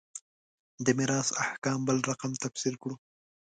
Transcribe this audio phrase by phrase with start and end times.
[0.85, 2.95] د میراث احکام بل رقم تفسیر کړو.